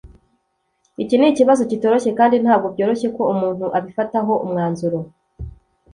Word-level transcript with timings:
Iki 1.03 1.15
nikibazo 1.17 1.61
kitoroshye 1.71 2.11
kandi 2.19 2.35
ntabwo 2.43 2.67
byoroshye 2.73 3.07
ko 3.15 3.23
umuntu 3.33 3.65
abifataho 3.77 4.33
umwanzuro 4.45 4.99